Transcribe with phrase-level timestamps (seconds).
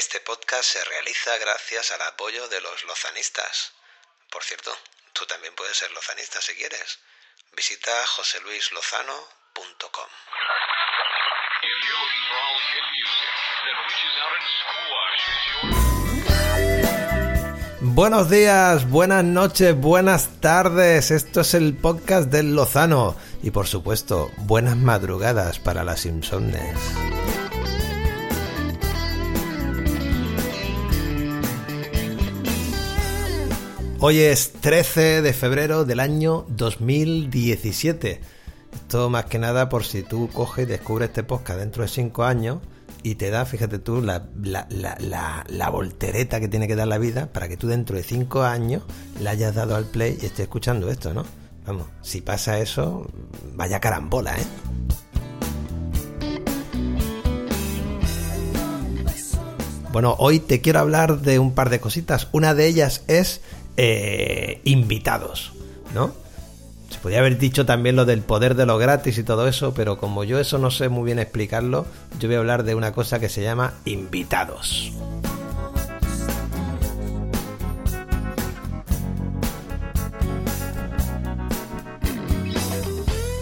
[0.00, 3.72] Este podcast se realiza gracias al apoyo de los lozanistas.
[4.30, 4.74] Por cierto,
[5.12, 7.00] tú también puedes ser lozanista si quieres.
[7.52, 10.08] Visita joseluislozano.com.
[17.82, 21.10] Buenos días, buenas noches, buenas tardes.
[21.10, 23.18] Esto es el podcast del Lozano.
[23.42, 26.74] Y por supuesto, buenas madrugadas para las insomnes.
[34.02, 38.22] Hoy es 13 de febrero del año 2017.
[38.72, 42.24] Esto más que nada por si tú coges y descubres este podcast dentro de 5
[42.24, 42.60] años
[43.02, 44.66] y te da, fíjate tú, la, la,
[45.46, 48.84] la, voltereta que tiene que dar la vida para que tú dentro de 5 años
[49.20, 51.26] le hayas dado al play y estés escuchando esto, ¿no?
[51.66, 53.06] Vamos, si pasa eso,
[53.54, 54.46] vaya carambola, ¿eh?
[59.92, 62.28] Bueno, hoy te quiero hablar de un par de cositas.
[62.30, 63.40] Una de ellas es
[63.82, 65.52] eh, invitados,
[65.94, 66.12] ¿no?
[66.90, 69.96] Se podría haber dicho también lo del poder de lo gratis y todo eso, pero
[69.96, 71.86] como yo eso no sé muy bien explicarlo,
[72.18, 74.92] yo voy a hablar de una cosa que se llama invitados.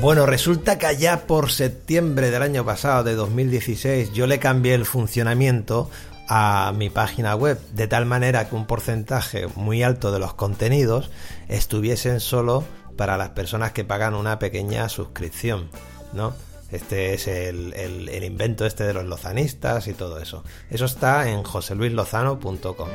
[0.00, 4.86] Bueno, resulta que allá por septiembre del año pasado, de 2016, yo le cambié el
[4.86, 5.90] funcionamiento
[6.32, 11.10] a mi página web de tal manera que un porcentaje muy alto de los contenidos
[11.48, 12.62] estuviesen solo
[12.96, 15.70] para las personas que pagan una pequeña suscripción,
[16.12, 16.32] ¿no?
[16.70, 20.44] Este es el, el, invento este de los lozanistas y todo eso.
[20.70, 22.88] Eso está en joseluislozano.com.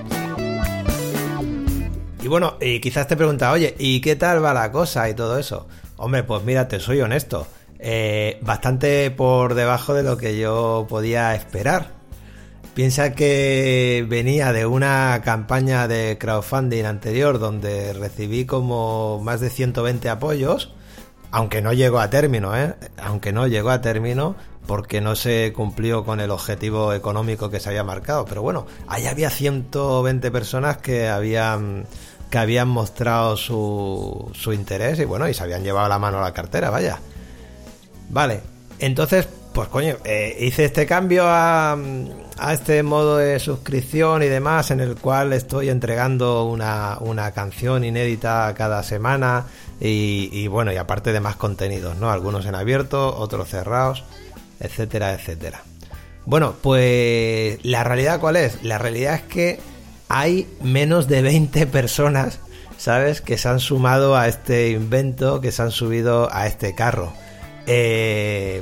[2.24, 5.38] Y bueno, y quizás te pregunta, oye, ¿y qué tal va la cosa y todo
[5.38, 5.68] eso?
[5.98, 7.48] Hombre, pues mira, te soy honesto.
[7.80, 12.05] Eh, bastante por debajo de lo que yo podía esperar.
[12.76, 20.10] Piensa que venía de una campaña de crowdfunding anterior donde recibí como más de 120
[20.10, 20.74] apoyos,
[21.32, 22.76] aunque no llegó a término, ¿eh?
[22.98, 24.36] aunque no llegó a término
[24.68, 28.26] porque no se cumplió con el objetivo económico que se había marcado.
[28.26, 31.86] Pero bueno, ahí había 120 personas que habían
[32.30, 36.24] que habían mostrado su, su interés y bueno, y se habían llevado la mano a
[36.24, 37.00] la cartera, vaya.
[38.10, 38.42] Vale,
[38.80, 41.78] entonces pues coño, eh, hice este cambio a,
[42.52, 48.84] este modo de suscripción y demás, en el cual estoy entregando una, canción inédita cada
[48.84, 49.46] semana
[49.80, 52.12] y, bueno, y aparte de más contenidos, ¿no?
[52.12, 54.04] Algunos en abierto, otros cerrados,
[54.60, 55.62] etcétera, etcétera.
[56.26, 58.62] Bueno, pues la realidad cuál es?
[58.62, 59.60] La realidad es que
[60.10, 62.40] hay menos de 20 personas,
[62.78, 63.22] ¿sabes?
[63.22, 67.14] Que se han sumado a este invento, que se han subido a este carro.
[67.68, 68.62] Eh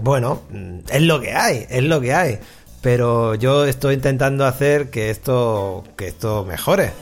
[0.00, 0.42] bueno,
[0.88, 2.38] es lo que hay, es lo que hay.
[2.82, 6.92] Pero yo estoy intentando hacer que esto, que esto mejore.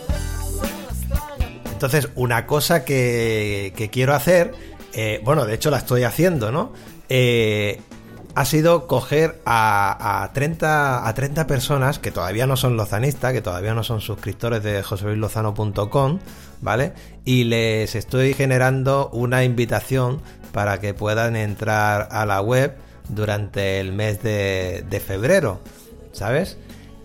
[1.72, 4.54] Entonces, una cosa que, quiero hacer,
[4.94, 6.72] eh, bueno, de hecho la estoy haciendo, ¿no?
[7.08, 7.80] Eh,
[8.34, 13.42] ha sido coger a, a, 30, a 30 personas que todavía no son lozanistas, que
[13.42, 16.18] todavía no son suscriptores de joseluislozano.com,
[16.60, 16.94] ¿vale?
[17.24, 20.20] Y les estoy generando una invitación
[20.52, 22.74] para que puedan entrar a la web
[23.08, 25.60] durante el mes de, febrero,
[26.12, 26.56] ¿sabes?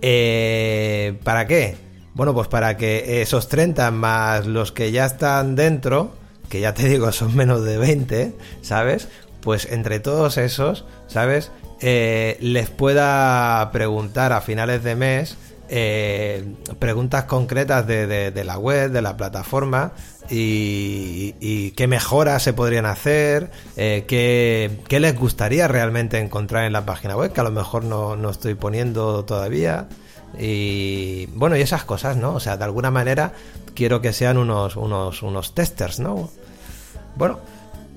[0.01, 1.77] Eh, ¿Para qué?
[2.13, 6.13] Bueno, pues para que esos 30 más los que ya están dentro,
[6.49, 9.07] que ya te digo son menos de 20, ¿sabes?
[9.41, 11.51] Pues entre todos esos, ¿sabes?
[11.81, 15.37] Eh, les pueda preguntar a finales de mes
[15.71, 19.91] eh, preguntas concretas de, la web, de la plataforma
[20.29, 27.15] y, qué mejoras se podrían hacer, eh, qué, les gustaría realmente encontrar en la página
[27.15, 29.87] web, que a lo mejor no, estoy poniendo todavía.
[30.39, 32.33] Y bueno, y esas cosas, ¿no?
[32.33, 33.33] O sea, de alguna manera
[33.75, 36.31] quiero que sean unos, unos, unos testers, ¿no?
[37.15, 37.39] Bueno,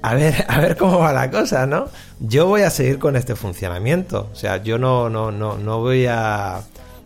[0.02, 1.88] a ver, a ver cómo va la cosa, ¿no?
[2.20, 4.28] Yo voy a seguir con este funcionamiento.
[4.30, 6.62] O sea, yo no, no, no, no voy a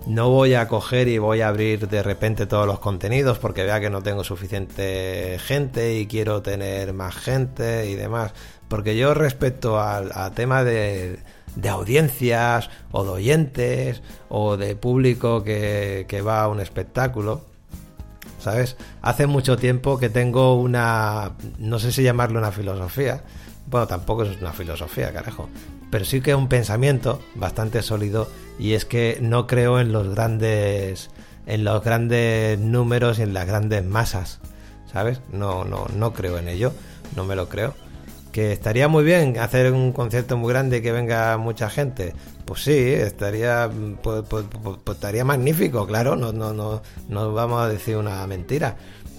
[0.06, 3.81] no voy a coger y voy a abrir de repente todos los contenidos porque vea
[3.81, 8.32] que no tengo suficiente gente y quiero tener más gente y demás.
[8.69, 11.19] Porque yo respecto al, tema de,
[11.69, 17.43] audiencias o de oyentes o de público que, que va a un espectáculo,
[18.41, 18.76] ¿sabes?
[19.03, 23.23] Hace mucho tiempo que tengo una, no sé si llamarlo una filosofía,
[23.67, 25.49] bueno, tampoco es una filosofía, carajo,
[25.91, 28.29] pero sí que es un pensamiento bastante sólido
[28.59, 31.11] y es que no creo en los grandes
[31.47, 34.41] en los grandes números y en las grandes masas,
[34.93, 35.21] ¿sabes?
[35.33, 36.73] No no no creo en ello,
[37.17, 37.75] no me lo creo.
[38.33, 42.15] que estaría muy bien hacer un concierto muy grande y que venga mucha gente.
[42.45, 43.71] Pues sí, estaría,
[44.03, 48.27] pues, pues, pues, pues estaría magnífico, claro, no, no, no, no vamos a decir una
[48.27, 48.77] mentira.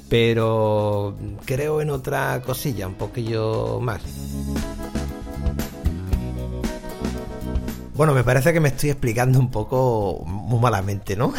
[0.09, 1.15] Pero
[1.45, 4.01] creo en otra cosilla, un poquillo más.
[7.97, 11.33] Bueno, me parece que me estoy explicando un poco muy malamente, ¿no?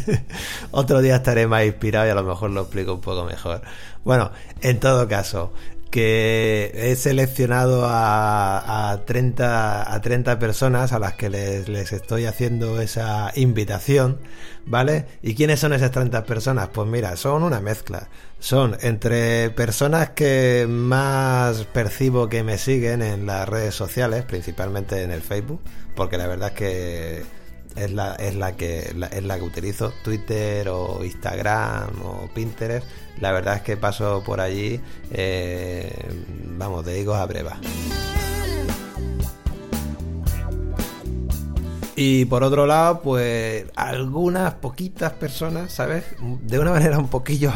[0.70, 3.62] Otro día estaré más inspirado y a lo mejor lo explico un poco mejor.
[4.04, 4.30] Bueno,
[4.60, 5.52] en todo caso,
[5.90, 12.26] que he seleccionado a, a, 30, a 30 personas a las que les, les, estoy
[12.26, 14.18] haciendo esa invitación,
[14.66, 15.06] ¿vale?
[15.22, 16.68] ¿Y quiénes son esas 30 personas?
[16.72, 18.08] Pues mira, son una mezcla.
[18.38, 25.10] Son entre personas que más percibo que me siguen en las redes sociales, principalmente en
[25.10, 25.60] el Facebook,
[25.96, 27.38] porque la verdad es que
[27.78, 32.86] es la, es la que es la que utilizo, Twitter o Instagram o Pinterest
[33.20, 34.80] la verdad es que paso por allí,
[35.10, 35.92] eh,
[36.56, 37.58] vamos, de higos a breva.
[41.96, 46.04] Y por otro lado, pues algunas poquitas personas, ¿sabes?
[46.42, 47.52] De una manera un poquillo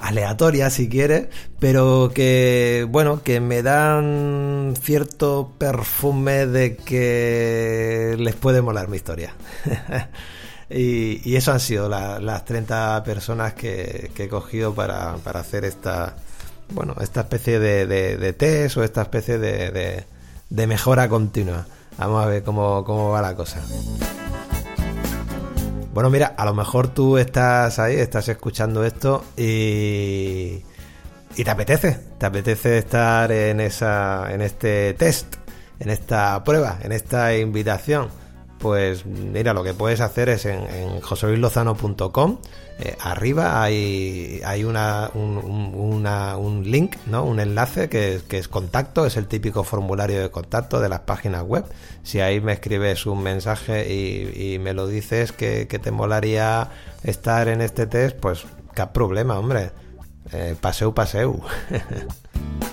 [0.00, 8.62] aleatoria si quieres, pero que bueno, que me dan cierto perfume de que les puede
[8.62, 9.34] molar mi historia.
[10.72, 16.14] Y, eso han sido las 30 personas que, he cogido para, hacer esta,
[16.70, 21.66] bueno, esta especie de, test o esta especie de, mejora continua.
[21.98, 23.60] Vamos a ver cómo, cómo va la cosa.
[26.00, 30.62] Bueno, mira, a lo mejor tú estás ahí, estás escuchando esto y,
[31.36, 35.36] te apetece, te apetece estar en esa, en este test,
[35.78, 38.08] en esta prueba, en esta invitación
[38.60, 41.00] pues mira, lo que puedes hacer es en, en
[42.82, 47.24] eh, arriba hay, hay una, un, link, ¿no?
[47.24, 51.64] un enlace que, es contacto, es el típico formulario de contacto de las páginas web.
[52.02, 56.70] Si ahí me escribes un mensaje y, me lo dices que, te molaría
[57.02, 59.72] estar en este test, pues qué problema, hombre.
[60.32, 61.42] Eh, paseu, paseu.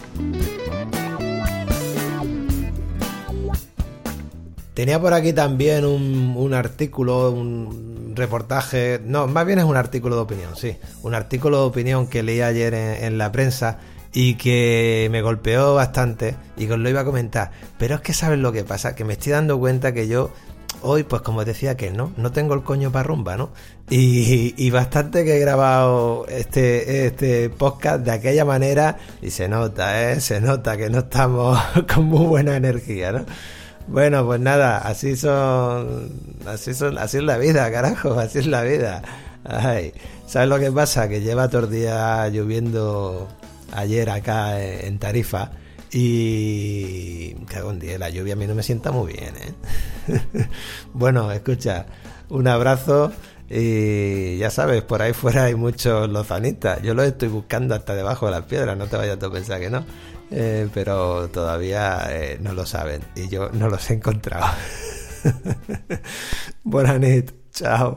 [4.77, 10.21] Tenía por aquí también un, artículo, un reportaje, no, más bien es un artículo de
[10.21, 13.79] opinión, sí, un artículo de opinión que leí ayer en, la prensa
[14.13, 17.50] y que me golpeó bastante y que os lo iba a comentar.
[17.79, 20.29] Pero es que sabes lo que pasa, que me estoy dando cuenta que yo
[20.83, 23.50] hoy, pues como decía que no, no tengo el coño para rumba, ¿no?
[23.89, 30.12] Y, y, bastante que he grabado este, este podcast de aquella manera y se nota,
[30.12, 30.21] ¿eh?
[30.21, 31.59] Se nota que no estamos
[31.91, 33.25] con muy buena energía, ¿no?
[33.88, 36.12] Bueno, pues nada, así son,
[36.45, 39.01] así son, así es la vida, carajo, así es la vida.
[39.45, 39.94] Ay,
[40.28, 41.07] ¿sabes lo que pasa?
[41.07, 43.30] Que lleva todo el día lloviendo
[43.72, 45.51] ayer acá en Tarifa
[45.92, 50.22] y cago en día, la lluvia a mí no me sienta muy bien, ¿eh?
[50.94, 51.86] bueno, escucha,
[52.28, 53.13] un abrazo
[53.50, 56.81] y ya sabes, por ahí fuera hay muchos lozanistas.
[56.81, 59.69] Yo los estoy buscando hasta debajo de las piedras, no te vayas a pensar que
[59.69, 59.86] no.
[60.29, 64.47] Eh, pero todavía eh, no lo saben y yo no los he encontrado.
[66.63, 67.00] Buenas
[67.51, 67.95] chao.